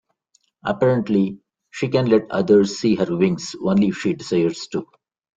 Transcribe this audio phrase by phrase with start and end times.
[0.65, 1.37] Apparently,
[1.69, 4.87] she can let others see her wings only if she desires to.